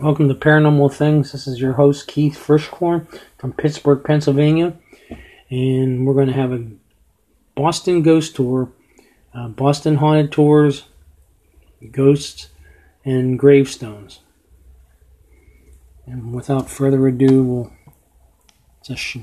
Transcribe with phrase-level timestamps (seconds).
[0.00, 1.32] Welcome to Paranormal Things.
[1.32, 4.78] This is your host, Keith Frischkorn from Pittsburgh, Pennsylvania.
[5.50, 6.68] And we're going to have a
[7.54, 8.72] Boston ghost tour,
[9.34, 10.84] uh, Boston haunted tours,
[11.90, 12.48] ghosts,
[13.04, 14.20] and gravestones.
[16.06, 17.72] And without further ado, we'll
[18.82, 19.18] just sh-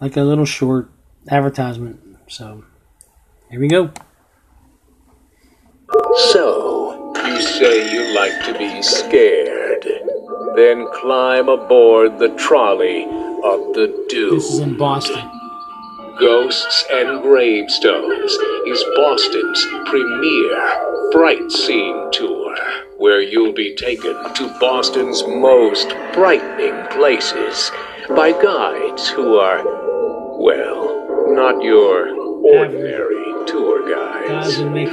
[0.00, 0.90] like a little short
[1.28, 2.00] advertisement.
[2.28, 2.64] So
[3.50, 3.90] here we go.
[6.32, 6.65] So,
[7.58, 9.86] say you like to be scared.
[10.56, 14.34] Then climb aboard the trolley of the doom.
[14.34, 15.30] This is in Boston.
[16.20, 18.32] Ghosts and Gravestones
[18.66, 22.56] is Boston's premier fright scene tour,
[22.98, 27.70] where you'll be taken to Boston's most frightening places
[28.08, 29.62] by guides who are,
[30.38, 32.14] well, not your
[32.44, 34.90] ordinary tour Guys guides.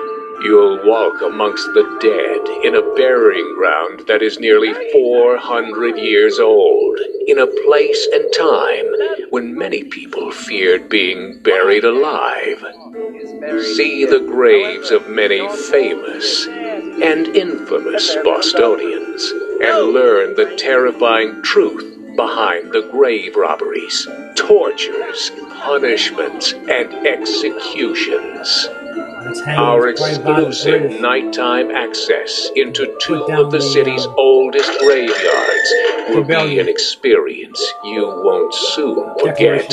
[0.42, 6.98] You'll walk amongst the dead in a burying ground that is nearly 400 years old,
[7.26, 8.86] in a place and time
[9.28, 12.58] when many people feared being buried alive.
[13.74, 19.30] See the graves of many famous and infamous Bostonians
[19.62, 28.68] and learn the terrifying truth behind the grave robberies, tortures, punishments, and executions.
[29.00, 34.14] Our It's probably about as good exclusive nighttime access into two of the city's uh,
[34.14, 35.72] oldest graveyards
[36.10, 39.70] will be an experience you won't soon forget.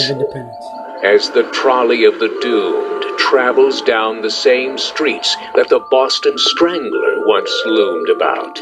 [1.03, 7.27] As the trolley of the doomed travels down the same streets that the Boston Strangler
[7.27, 8.61] once loomed about.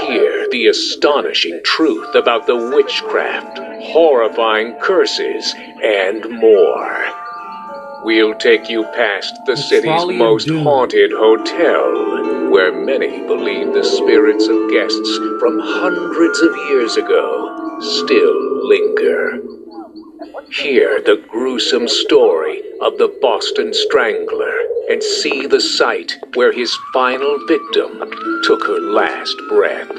[0.00, 7.03] Hear the astonishing truth about the witchcraft, horrifying curses, and more.
[8.04, 10.62] We'll take you past the, The city's most Doom.
[10.62, 18.68] haunted hotel, where many believe the spirits of guests from hundreds of years ago still
[18.68, 19.40] linger.
[20.52, 24.54] Hear the gruesome story of the Boston Strangler
[24.90, 27.98] and see the site where his final victim
[28.42, 29.90] took her last breath.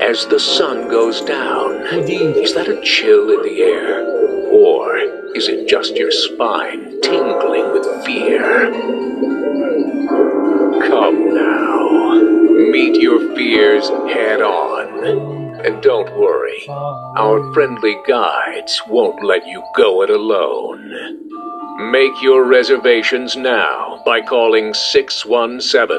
[0.00, 4.39] As the sun goes down, is that a chill in the air?
[4.50, 4.98] Or
[5.34, 8.70] is it just your spine tingling with fear?
[10.88, 12.12] Come now.
[12.70, 15.40] Meet your fears head on.
[15.64, 21.20] And don't worry, our friendly guides won't let you go it alone.
[21.92, 25.98] Make your reservations now by calling 617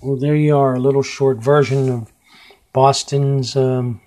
[0.00, 2.12] Well, there you are, a little short version of
[2.72, 4.00] Boston's um,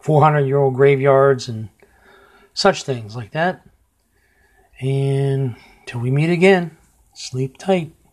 [0.00, 1.70] 400 year old graveyards and
[2.52, 3.66] such things like that.
[4.80, 6.76] And till we meet again,
[7.14, 7.94] sleep tight.